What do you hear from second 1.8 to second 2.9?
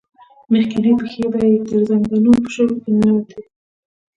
زنګنو په شګو کې